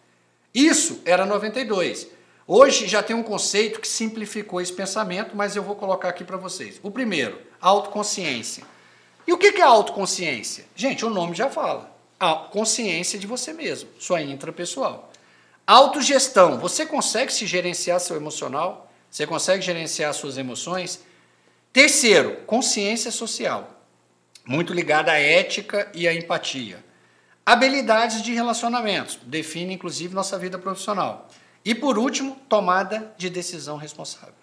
Isso 0.52 1.00
era 1.04 1.24
92. 1.24 2.08
Hoje 2.44 2.88
já 2.88 3.04
tem 3.04 3.14
um 3.14 3.22
conceito 3.22 3.78
que 3.78 3.86
simplificou 3.86 4.60
esse 4.60 4.72
pensamento, 4.72 5.36
mas 5.36 5.54
eu 5.54 5.62
vou 5.62 5.76
colocar 5.76 6.08
aqui 6.08 6.24
para 6.24 6.36
vocês. 6.36 6.80
O 6.82 6.90
primeiro, 6.90 7.38
autoconsciência. 7.60 8.64
E 9.26 9.32
o 9.32 9.38
que 9.38 9.46
é 9.46 9.62
autoconsciência? 9.62 10.64
Gente, 10.74 11.04
o 11.04 11.10
nome 11.10 11.34
já 11.34 11.48
fala. 11.48 11.94
A 12.18 12.34
consciência 12.34 13.18
de 13.18 13.26
você 13.26 13.52
mesmo, 13.52 13.88
sua 13.98 14.22
intrapessoal. 14.22 15.10
Autogestão. 15.66 16.58
Você 16.58 16.84
consegue 16.84 17.32
se 17.32 17.46
gerenciar 17.46 18.00
seu 18.00 18.16
emocional? 18.16 18.90
Você 19.10 19.26
consegue 19.26 19.62
gerenciar 19.62 20.12
suas 20.14 20.38
emoções? 20.38 21.00
Terceiro, 21.72 22.36
consciência 22.46 23.10
social. 23.10 23.70
Muito 24.44 24.72
ligada 24.72 25.12
à 25.12 25.18
ética 25.18 25.90
e 25.94 26.08
à 26.08 26.14
empatia. 26.14 26.84
Habilidades 27.44 28.22
de 28.22 28.32
relacionamentos. 28.32 29.18
Define, 29.22 29.74
inclusive, 29.74 30.14
nossa 30.14 30.38
vida 30.38 30.58
profissional. 30.58 31.28
E 31.64 31.74
por 31.74 31.98
último, 31.98 32.36
tomada 32.48 33.14
de 33.16 33.30
decisão 33.30 33.76
responsável. 33.76 34.34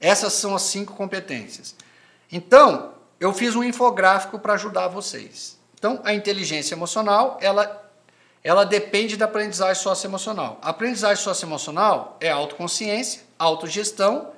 Essas 0.00 0.32
são 0.34 0.54
as 0.54 0.62
cinco 0.62 0.94
competências. 0.94 1.74
Então, 2.30 2.94
eu 3.20 3.32
fiz 3.32 3.56
um 3.56 3.64
infográfico 3.64 4.38
para 4.38 4.54
ajudar 4.54 4.88
vocês. 4.88 5.58
Então, 5.74 6.00
a 6.04 6.14
inteligência 6.14 6.74
emocional, 6.74 7.38
ela 7.40 7.84
ela 8.42 8.64
depende 8.64 9.16
da 9.16 9.24
aprendizagem 9.24 9.82
socioemocional. 9.82 10.58
A 10.62 10.70
aprendizagem 10.70 11.22
socioemocional 11.22 12.16
é 12.20 12.30
autoconsciência, 12.30 13.22
autogestão. 13.38 14.30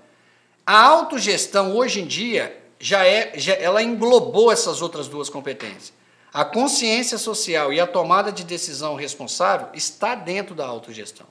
A 0.66 0.80
autogestão, 0.82 1.76
hoje 1.76 2.00
em 2.00 2.06
dia, 2.06 2.60
já 2.78 3.04
é, 3.06 3.32
já, 3.38 3.54
ela 3.54 3.82
englobou 3.82 4.50
essas 4.50 4.80
outras 4.80 5.06
duas 5.06 5.28
competências. 5.28 5.92
A 6.32 6.44
consciência 6.44 7.18
social 7.18 7.72
e 7.72 7.80
a 7.80 7.87
tomada 7.87 8.32
de 8.32 8.44
decisão 8.44 8.94
responsável 8.94 9.68
está 9.75 10.14
dentro 10.14 10.54
da 10.54 10.66
autogestão. 10.66 11.26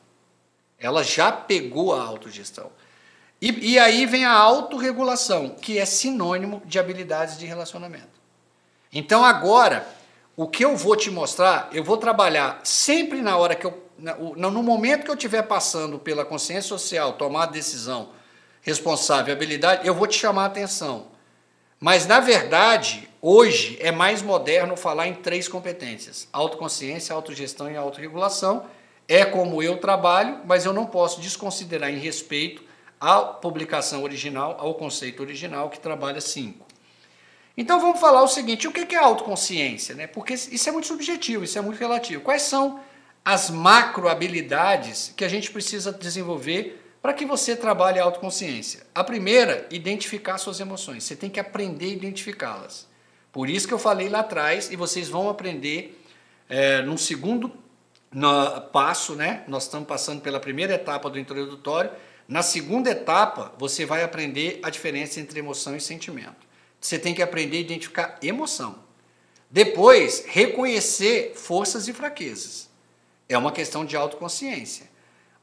Ela 0.78 1.04
já 1.04 1.32
pegou 1.32 1.94
a 1.94 2.04
autogestão. 2.04 2.70
E, 3.42 3.74
e 3.74 3.80
aí 3.80 4.06
vem 4.06 4.26
a 4.26 4.34
autorregulação, 4.34 5.50
que 5.50 5.78
é 5.78 5.86
sinônimo 5.86 6.62
de 6.66 6.78
habilidades 6.78 7.38
de 7.38 7.46
relacionamento. 7.46 8.20
Então 8.92 9.24
agora, 9.24 9.88
o 10.36 10.48
que 10.48 10.66
eu 10.66 10.76
vou 10.76 10.96
te 10.96 11.10
mostrar, 11.10 11.70
eu 11.72 11.84
vou 11.84 11.98
trabalhar 11.98 12.62
sempre 12.64 13.22
na 13.22 13.38
hora 13.38 13.56
que 13.56 13.66
eu. 13.66 13.90
No 14.38 14.64
momento 14.64 15.04
que 15.04 15.12
eu 15.12 15.16
estiver 15.16 15.42
passando 15.42 16.00
pela 16.00 16.24
consciência 16.24 16.70
social, 16.70 17.14
tomar 17.14 17.48
decisão 17.48 18.12
responsável, 18.62 19.34
habilidade, 19.34 19.86
eu 19.86 19.94
vou 19.94 20.08
te 20.08 20.18
chamar 20.18 20.44
a 20.44 20.46
atenção. 20.46 21.08
Mas, 21.82 22.06
na 22.06 22.22
verdade, 22.22 23.10
hoje 23.22 23.78
é 23.82 23.92
mais 23.92 24.22
moderno 24.22 24.78
falar 24.78 25.08
em 25.08 25.16
três 25.16 25.50
competências: 25.50 26.30
autoconsciência, 26.32 27.14
autogestão 27.14 27.70
e 27.70 27.76
autorregulação. 27.76 28.66
É 29.06 29.26
como 29.26 29.62
eu 29.62 29.78
trabalho, 29.78 30.40
mas 30.46 30.66
eu 30.66 30.72
não 30.72 30.86
posso 30.86 31.20
desconsiderar 31.20 31.90
em 31.90 31.98
respeito 31.98 32.69
à 33.00 33.22
publicação 33.22 34.04
original, 34.04 34.58
ao 34.60 34.76
conceito 34.76 35.22
original, 35.22 35.70
que 35.70 35.80
trabalha 35.80 36.22
cinco. 36.22 36.66
Então 37.56 37.80
vamos 37.80 38.00
falar 38.00 38.24
o 38.24 38.28
seguinte: 38.28 38.68
o 38.68 38.72
que 38.72 38.96
é 38.96 38.98
autoconsciência? 38.98 39.96
Né? 39.96 40.08
Porque 40.08 40.34
isso 40.34 40.70
é 40.70 40.72
muito 40.72 40.88
subjetivo, 40.88 41.44
isso 41.44 41.58
é 41.58 41.62
muito 41.62 41.80
relativo. 41.80 42.22
Quais 42.22 42.44
são 42.44 42.80
as 43.24 43.50
macro 43.50 44.08
habilidades 44.08 45.14
que 45.16 45.26
a 45.26 45.28
gente 45.28 45.52
precisa 45.52 45.92
desenvolver 45.92 46.82
para 47.02 47.14
que 47.14 47.26
você 47.26 47.56
trabalhe 47.56 48.00
a 48.00 48.04
autoconsciência? 48.04 48.86
A 48.96 49.04
primeira, 49.04 49.68
identificar 49.72 50.38
suas 50.38 50.60
emoções. 50.60 51.04
Você 51.04 51.16
tem 51.16 51.30
que 51.30 51.40
aprender 51.40 51.88
a 51.88 51.90
identificá-las. 51.90 52.88
Por 53.32 53.50
isso 53.50 53.68
que 53.68 53.74
eu 53.74 53.80
falei 53.80 54.10
lá 54.10 54.20
atrás, 54.20 54.72
e 54.72 54.76
vocês 54.76 55.08
vão 55.08 55.30
aprender 55.30 56.02
é, 56.50 56.82
num 56.82 56.98
segundo 56.98 57.52
passo, 58.72 59.16
né? 59.16 59.44
Nós 59.48 59.64
estamos 59.64 59.88
passando 59.88 60.22
pela 60.22 60.40
primeira 60.40 60.74
etapa 60.74 61.10
do 61.10 61.20
introdutório. 61.20 61.92
Na 62.30 62.44
segunda 62.44 62.92
etapa, 62.92 63.52
você 63.58 63.88
vai 63.88 64.04
aprender 64.04 64.60
a 64.62 64.70
diferença 64.70 65.20
entre 65.20 65.40
emoção 65.40 65.76
e 65.76 65.82
sentimento. 65.82 66.48
Você 66.80 67.00
tem 67.00 67.12
que 67.12 67.24
aprender 67.24 67.58
a 67.58 67.62
identificar 67.62 68.20
emoção. 68.22 68.84
Depois, 69.50 70.26
reconhecer 70.28 71.34
forças 71.36 71.88
e 71.88 71.94
fraquezas. 71.94 72.70
É 73.28 73.36
uma 73.36 73.52
questão 73.52 73.84
de 73.84 73.98
autoconsciência. 73.98 74.88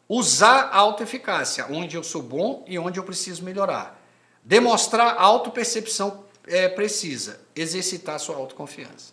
Usar 0.09 0.71
a 0.71 0.77
autoeficácia, 0.77 1.67
onde 1.69 1.97
eu 1.97 2.05
sou 2.05 2.23
bom 2.23 2.65
e 2.69 2.79
onde 2.79 3.01
eu 3.01 3.05
preciso 3.05 3.43
melhorar. 3.43 4.01
Demonstrar 4.45 5.17
autopercepção 5.19 6.25
é, 6.47 6.69
precisa. 6.69 7.41
Exercitar 7.57 8.21
sua 8.21 8.37
autoconfiança. 8.37 9.13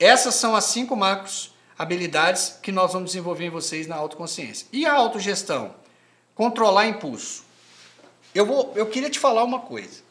Essas 0.00 0.34
são 0.34 0.56
as 0.56 0.64
cinco 0.64 0.96
macros 0.96 1.54
habilidades 1.78 2.58
que 2.60 2.72
nós 2.72 2.92
vamos 2.92 3.10
desenvolver 3.12 3.44
em 3.44 3.50
vocês 3.50 3.86
na 3.86 3.94
autoconsciência. 3.94 4.66
E 4.72 4.84
a 4.84 4.94
autogestão? 4.94 5.83
Controlar 6.34 6.86
impulso. 6.86 7.44
Eu, 8.34 8.44
vou, 8.44 8.72
eu 8.74 8.86
queria 8.86 9.08
te 9.08 9.18
falar 9.18 9.44
uma 9.44 9.60
coisa. 9.60 10.02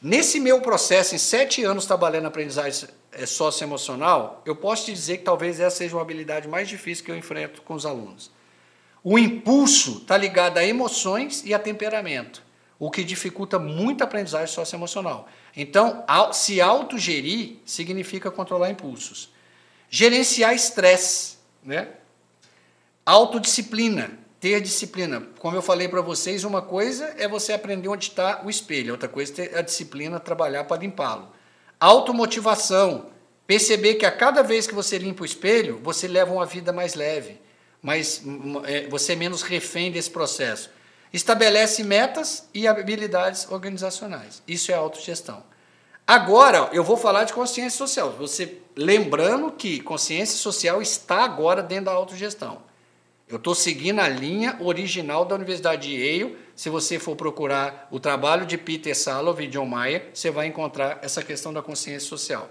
Nesse 0.00 0.40
meu 0.40 0.60
processo, 0.60 1.14
em 1.14 1.18
sete 1.18 1.62
anos 1.64 1.84
trabalhando 1.84 2.26
aprendizagem 2.26 2.88
eh, 3.12 3.26
socioemocional, 3.26 4.40
eu 4.46 4.56
posso 4.56 4.86
te 4.86 4.92
dizer 4.94 5.18
que 5.18 5.24
talvez 5.24 5.60
essa 5.60 5.76
seja 5.76 5.96
uma 5.96 6.02
habilidade 6.02 6.48
mais 6.48 6.68
difícil 6.68 7.04
que 7.04 7.10
eu 7.10 7.16
enfrento 7.16 7.60
com 7.62 7.74
os 7.74 7.84
alunos. 7.84 8.30
O 9.02 9.18
impulso 9.18 9.98
está 9.98 10.16
ligado 10.16 10.58
a 10.58 10.64
emoções 10.64 11.42
e 11.44 11.52
a 11.52 11.58
temperamento, 11.58 12.42
o 12.78 12.90
que 12.90 13.02
dificulta 13.02 13.58
muito 13.58 14.02
a 14.02 14.04
aprendizagem 14.04 14.54
socioemocional. 14.54 15.28
Então, 15.56 16.04
se 16.32 16.60
autogerir 16.60 17.56
significa 17.66 18.30
controlar 18.30 18.70
impulsos. 18.70 19.30
Gerenciar 19.88 20.54
estresse, 20.54 21.36
né? 21.62 21.88
Autodisciplina, 23.04 24.18
ter 24.40 24.60
disciplina. 24.60 25.22
Como 25.38 25.54
eu 25.54 25.60
falei 25.60 25.86
para 25.86 26.00
vocês, 26.00 26.44
uma 26.44 26.62
coisa 26.62 27.14
é 27.18 27.28
você 27.28 27.52
aprender 27.52 27.88
onde 27.88 28.08
está 28.08 28.40
o 28.42 28.48
espelho, 28.48 28.92
outra 28.92 29.08
coisa 29.08 29.42
é 29.42 29.58
a 29.58 29.62
disciplina, 29.62 30.18
trabalhar 30.18 30.64
para 30.64 30.80
limpá-lo. 30.80 31.28
Automotivação, 31.78 33.10
perceber 33.46 33.94
que 33.94 34.06
a 34.06 34.10
cada 34.10 34.42
vez 34.42 34.66
que 34.66 34.74
você 34.74 34.96
limpa 34.96 35.22
o 35.22 35.26
espelho, 35.26 35.78
você 35.82 36.08
leva 36.08 36.32
uma 36.32 36.46
vida 36.46 36.72
mais 36.72 36.94
leve, 36.94 37.38
mas 37.82 38.22
é, 38.64 38.88
você 38.88 39.12
é 39.12 39.16
menos 39.16 39.42
refém 39.42 39.92
desse 39.92 40.10
processo. 40.10 40.70
Estabelece 41.12 41.84
metas 41.84 42.48
e 42.54 42.66
habilidades 42.66 43.46
organizacionais. 43.50 44.42
Isso 44.48 44.72
é 44.72 44.74
autogestão. 44.74 45.42
Agora, 46.06 46.70
eu 46.72 46.82
vou 46.82 46.96
falar 46.96 47.24
de 47.24 47.32
consciência 47.32 47.76
social. 47.76 48.12
Você 48.12 48.58
lembrando 48.74 49.50
que 49.52 49.80
consciência 49.80 50.38
social 50.38 50.80
está 50.80 51.24
agora 51.24 51.62
dentro 51.62 51.86
da 51.86 51.92
autogestão. 51.92 52.69
Eu 53.30 53.36
estou 53.36 53.54
seguindo 53.54 54.00
a 54.00 54.08
linha 54.08 54.56
original 54.58 55.24
da 55.24 55.36
Universidade 55.36 55.88
de 55.88 55.94
Yale. 55.94 56.36
Se 56.56 56.68
você 56.68 56.98
for 56.98 57.14
procurar 57.14 57.86
o 57.88 58.00
trabalho 58.00 58.44
de 58.44 58.58
Peter 58.58 58.92
Salovey 58.96 59.46
e 59.46 59.48
John 59.48 59.66
Mayer, 59.66 60.10
você 60.12 60.32
vai 60.32 60.48
encontrar 60.48 60.98
essa 61.00 61.22
questão 61.22 61.52
da 61.52 61.62
consciência 61.62 62.08
social. 62.08 62.50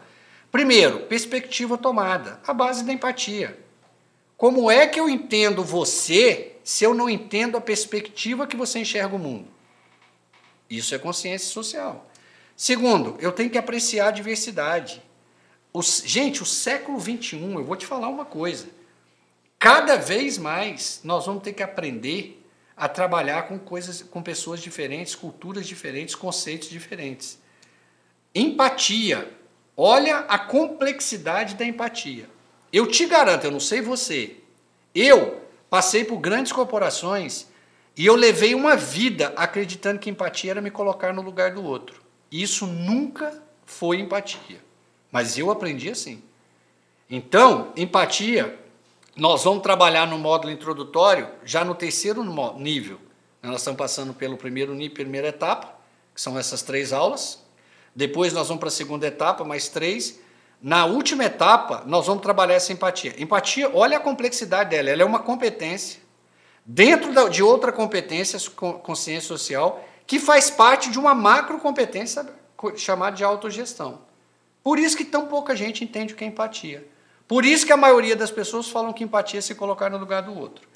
Primeiro, 0.49 1.01
perspectiva 1.01 1.77
tomada, 1.77 2.39
a 2.47 2.53
base 2.53 2.85
da 2.85 2.93
empatia. 2.93 3.59
Como 4.37 4.71
é 4.71 4.87
que 4.87 4.97
eu 4.97 5.09
entendo 5.09 5.65
você 5.65 6.53
se 6.63 6.85
eu 6.85 6.93
não 6.93 7.09
entendo 7.09 7.57
a 7.57 7.61
perspectiva 7.61 8.47
que 8.47 8.55
você 8.55 8.79
enxerga 8.79 9.13
o 9.13 9.19
mundo? 9.19 9.49
Isso 10.69 10.95
é 10.95 10.97
consciência 10.97 11.49
social. 11.49 12.09
Segundo, 12.55 13.17
eu 13.19 13.33
tenho 13.33 13.49
que 13.49 13.57
apreciar 13.57 14.07
a 14.07 14.11
diversidade. 14.11 15.03
Os, 15.73 16.03
gente, 16.05 16.41
o 16.41 16.45
século 16.45 16.97
XXI, 17.01 17.53
eu 17.55 17.65
vou 17.65 17.75
te 17.75 17.85
falar 17.85 18.07
uma 18.07 18.23
coisa. 18.23 18.78
Cada 19.59 19.97
vez 19.97 20.37
mais 20.37 21.01
nós 21.03 21.25
vamos 21.25 21.43
ter 21.43 21.51
que 21.51 21.61
aprender 21.61 22.41
a 22.77 22.87
trabalhar 22.87 23.43
com 23.49 23.59
coisas, 23.59 24.01
com 24.01 24.23
pessoas 24.23 24.61
diferentes, 24.61 25.13
culturas 25.13 25.67
diferentes, 25.67 26.15
conceitos 26.15 26.69
diferentes. 26.69 27.37
Empatia. 28.33 29.29
Olha 29.75 30.19
a 30.19 30.39
complexidade 30.39 31.55
da 31.55 31.65
empatia. 31.65 32.29
Eu 32.71 32.87
te 32.87 33.05
garanto, 33.05 33.45
eu 33.45 33.51
não 33.51 33.59
sei 33.59 33.81
você, 33.81 34.37
eu 34.95 35.41
passei 35.69 36.05
por 36.05 36.17
grandes 36.19 36.51
corporações 36.51 37.47
e 37.97 38.05
eu 38.05 38.15
levei 38.15 38.55
uma 38.55 38.77
vida 38.77 39.33
acreditando 39.35 39.99
que 39.99 40.09
empatia 40.09 40.51
era 40.51 40.61
me 40.61 40.71
colocar 40.71 41.13
no 41.13 41.21
lugar 41.21 41.53
do 41.53 41.63
outro. 41.63 42.01
Isso 42.31 42.65
nunca 42.65 43.43
foi 43.65 43.99
empatia. 43.99 44.61
mas 45.11 45.37
eu 45.37 45.51
aprendi 45.51 45.89
assim. 45.89 46.21
Então, 47.09 47.73
empatia, 47.75 48.57
nós 49.19 49.43
vamos 49.43 49.61
trabalhar 49.61 50.07
no 50.07 50.17
módulo 50.17 50.51
introdutório 50.51 51.29
já 51.43 51.63
no 51.63 51.75
terceiro 51.75 52.23
nível. 52.57 52.99
Nós 53.41 53.57
estamos 53.57 53.77
passando 53.77 54.13
pelo 54.13 54.37
primeiro 54.37 54.73
nível, 54.73 54.95
primeira 54.95 55.27
etapa, 55.27 55.73
que 56.13 56.21
são 56.21 56.37
essas 56.37 56.61
três 56.61 56.91
aulas. 56.91 57.43
Depois 57.95 58.33
nós 58.33 58.47
vamos 58.47 58.59
para 58.59 58.69
a 58.69 58.71
segunda 58.71 59.07
etapa, 59.07 59.43
mais 59.43 59.67
três. 59.67 60.19
Na 60.61 60.85
última 60.85 61.25
etapa, 61.25 61.83
nós 61.85 62.07
vamos 62.07 62.21
trabalhar 62.21 62.55
essa 62.55 62.73
empatia. 62.73 63.13
Empatia, 63.21 63.69
olha 63.73 63.97
a 63.97 63.99
complexidade 63.99 64.71
dela, 64.71 64.89
ela 64.89 65.01
é 65.01 65.05
uma 65.05 65.19
competência 65.19 66.01
dentro 66.71 67.29
de 67.29 67.41
outra 67.41 67.71
competência, 67.71 68.39
consciência 68.83 69.27
social, 69.27 69.83
que 70.05 70.19
faz 70.19 70.51
parte 70.51 70.91
de 70.91 70.99
uma 70.99 71.15
macro 71.15 71.57
competência 71.57 72.27
chamada 72.75 73.15
de 73.15 73.23
autogestão. 73.23 74.01
Por 74.63 74.77
isso 74.77 74.95
que 74.95 75.03
tão 75.03 75.25
pouca 75.25 75.55
gente 75.55 75.83
entende 75.83 76.13
o 76.13 76.15
que 76.15 76.23
é 76.23 76.27
empatia. 76.27 76.87
Por 77.29 77.45
isso 77.45 77.63
que 77.63 77.71
a 77.71 77.77
maioria 77.77 78.15
das 78.15 78.31
pessoas 78.31 78.69
falam 78.69 78.91
que 78.91 79.03
empatia 79.03 79.37
é 79.37 79.41
se 79.41 79.53
colocar 79.53 79.87
no 79.87 79.99
lugar 79.99 80.23
do 80.23 80.35
outro. 80.35 80.67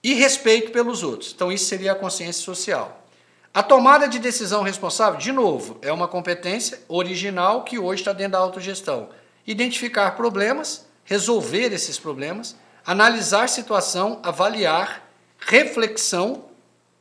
E 0.00 0.14
respeito 0.14 0.70
pelos 0.70 1.02
outros. 1.02 1.32
Então, 1.34 1.50
isso 1.50 1.64
seria 1.64 1.90
a 1.90 1.96
consciência 1.96 2.40
social. 2.44 3.04
A 3.52 3.64
tomada 3.64 4.06
de 4.06 4.20
decisão 4.20 4.62
responsável, 4.62 5.18
de 5.18 5.32
novo, 5.32 5.78
é 5.82 5.92
uma 5.92 6.06
competência 6.06 6.80
original 6.86 7.64
que 7.64 7.80
hoje 7.80 8.00
está 8.00 8.12
dentro 8.12 8.34
da 8.34 8.38
autogestão. 8.38 9.08
Identificar 9.44 10.12
problemas, 10.12 10.86
resolver 11.04 11.72
esses 11.72 11.98
problemas, 11.98 12.54
analisar 12.86 13.48
situação, 13.48 14.20
avaliar, 14.22 15.10
reflexão 15.36 16.44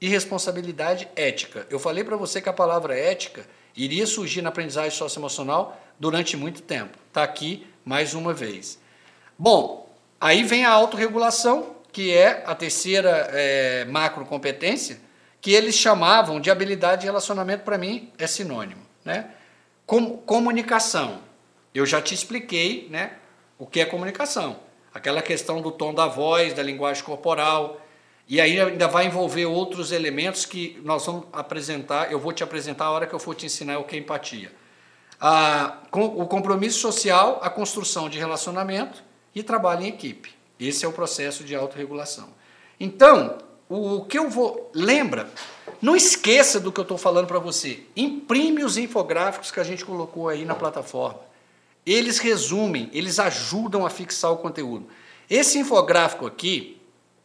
e 0.01 0.07
responsabilidade 0.07 1.07
ética. 1.15 1.67
Eu 1.69 1.77
falei 1.77 2.03
para 2.03 2.17
você 2.17 2.41
que 2.41 2.49
a 2.49 2.53
palavra 2.53 2.97
ética 2.97 3.45
iria 3.77 4.07
surgir 4.07 4.41
na 4.41 4.49
aprendizagem 4.49 4.97
socioemocional 4.97 5.79
durante 5.99 6.35
muito 6.35 6.63
tempo. 6.63 6.97
Está 7.09 7.21
aqui 7.21 7.67
mais 7.85 8.13
uma 8.13 8.33
vez. 8.33 8.79
Bom, 9.37 9.89
aí 10.19 10.43
vem 10.43 10.65
a 10.65 10.71
autorregulação, 10.71 11.75
que 11.91 12.13
é 12.13 12.43
a 12.45 12.55
terceira 12.55 13.29
é, 13.31 13.85
macro 13.85 14.25
competência 14.25 14.99
que 15.41 15.51
eles 15.51 15.75
chamavam 15.75 16.39
de 16.39 16.51
habilidade 16.51 17.01
de 17.01 17.07
relacionamento, 17.07 17.63
para 17.63 17.77
mim 17.77 18.11
é 18.17 18.27
sinônimo. 18.27 18.81
Né? 19.03 19.31
Com, 19.85 20.17
comunicação. 20.17 21.19
Eu 21.73 21.85
já 21.85 21.99
te 21.99 22.13
expliquei 22.13 22.87
né, 22.91 23.13
o 23.57 23.65
que 23.65 23.79
é 23.79 23.85
comunicação. 23.85 24.59
Aquela 24.93 25.21
questão 25.21 25.61
do 25.61 25.71
tom 25.71 25.93
da 25.93 26.05
voz, 26.05 26.53
da 26.53 26.61
linguagem 26.61 27.03
corporal, 27.03 27.81
e 28.27 28.39
aí 28.39 28.59
ainda 28.59 28.87
vai 28.87 29.07
envolver 29.07 29.45
outros 29.45 29.91
elementos 29.91 30.45
que 30.45 30.79
nós 30.83 31.05
vamos 31.05 31.25
apresentar, 31.33 32.11
eu 32.11 32.19
vou 32.19 32.31
te 32.31 32.43
apresentar 32.43 32.85
a 32.85 32.91
hora 32.91 33.07
que 33.07 33.13
eu 33.13 33.19
for 33.19 33.33
te 33.33 33.47
ensinar 33.47 33.79
o 33.79 33.83
que 33.83 33.95
é 33.95 33.99
empatia. 33.99 34.51
Ah, 35.23 35.77
com, 35.91 36.03
o 36.03 36.25
compromisso 36.25 36.79
social, 36.79 37.39
a 37.43 37.49
construção 37.49 38.09
de 38.09 38.17
relacionamento 38.17 39.03
e 39.35 39.43
trabalho 39.43 39.83
em 39.83 39.87
equipe. 39.89 40.31
Esse 40.59 40.83
é 40.83 40.87
o 40.87 40.91
processo 40.91 41.43
de 41.43 41.53
autorregulação. 41.53 42.29
Então, 42.79 43.37
o 43.69 44.03
que 44.03 44.17
eu 44.17 44.31
vou. 44.31 44.71
Lembra, 44.73 45.29
não 45.79 45.95
esqueça 45.95 46.59
do 46.59 46.71
que 46.71 46.79
eu 46.79 46.83
estou 46.83 46.97
falando 46.97 47.27
para 47.27 47.37
você. 47.37 47.83
Imprime 47.95 48.63
os 48.63 48.77
infográficos 48.77 49.51
que 49.51 49.59
a 49.59 49.63
gente 49.63 49.85
colocou 49.85 50.27
aí 50.27 50.43
na 50.43 50.55
plataforma. 50.55 51.19
Eles 51.85 52.17
resumem, 52.17 52.89
eles 52.91 53.19
ajudam 53.19 53.85
a 53.85 53.91
fixar 53.91 54.31
o 54.31 54.37
conteúdo. 54.37 54.87
Esse 55.29 55.59
infográfico 55.59 56.25
aqui 56.25 56.81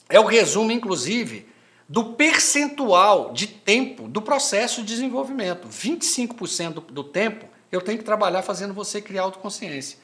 é 0.08 0.20
o 0.20 0.26
resumo, 0.26 0.70
inclusive, 0.70 1.48
do 1.88 2.12
percentual 2.12 3.32
de 3.32 3.46
tempo 3.46 4.06
do 4.06 4.20
processo 4.20 4.82
de 4.82 4.88
desenvolvimento. 4.88 5.66
25% 5.68 6.84
do 6.90 7.02
tempo 7.02 7.55
eu 7.70 7.80
tenho 7.80 7.98
que 7.98 8.04
trabalhar 8.04 8.42
fazendo 8.42 8.72
você 8.72 9.00
criar 9.00 9.22
autoconsciência. 9.22 9.98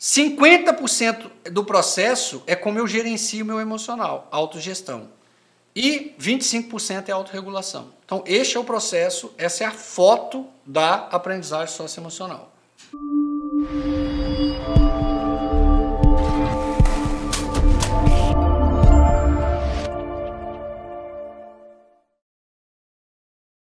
50% 0.00 1.30
do 1.50 1.64
processo 1.64 2.42
é 2.46 2.54
como 2.54 2.78
eu 2.78 2.86
gerencio 2.86 3.44
meu 3.44 3.60
emocional, 3.60 4.28
autogestão. 4.30 5.10
E 5.74 6.14
25% 6.20 7.08
é 7.08 7.12
autorregulação. 7.12 7.92
Então, 8.04 8.22
este 8.26 8.56
é 8.56 8.60
o 8.60 8.64
processo, 8.64 9.32
essa 9.36 9.64
é 9.64 9.66
a 9.66 9.72
foto 9.72 10.46
da 10.64 11.08
aprendizagem 11.08 11.74
socioemocional. 11.74 12.52